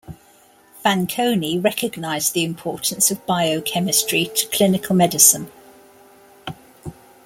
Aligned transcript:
Fanconi 0.83 1.63
recognized 1.63 2.33
the 2.33 2.43
importance 2.43 3.11
of 3.11 3.23
biochemistry 3.27 4.31
to 4.35 4.47
clinical 4.47 4.95
medicine. 4.95 5.51